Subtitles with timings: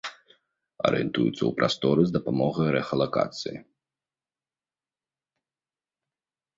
[0.89, 3.63] Арыентуюцца ў прасторы з дапамогай рэхалакацыі.